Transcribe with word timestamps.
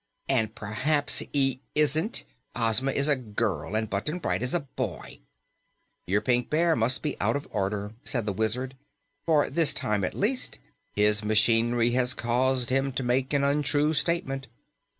"And 0.27 0.55
perhaps 0.55 1.19
he 1.31 1.61
isn't! 1.75 2.23
Ozma 2.55 2.91
is 2.91 3.07
a 3.07 3.15
girl, 3.15 3.75
and 3.75 3.87
Button 3.87 4.17
Bright 4.17 4.41
is 4.41 4.55
a 4.55 4.61
boy." 4.61 5.19
"Your 6.07 6.21
Pink 6.21 6.49
Bear 6.49 6.75
must 6.75 7.03
be 7.03 7.15
out 7.21 7.35
of 7.35 7.47
order," 7.51 7.93
said 8.03 8.25
the 8.25 8.33
Wizard, 8.33 8.75
"for, 9.27 9.47
this 9.47 9.75
time 9.75 10.03
at 10.03 10.15
least, 10.15 10.57
his 10.95 11.23
machinery 11.23 11.91
has 11.91 12.15
caused 12.15 12.71
him 12.71 12.91
to 12.93 13.03
make 13.03 13.31
an 13.31 13.43
untrue 13.43 13.93
statement." 13.93 14.47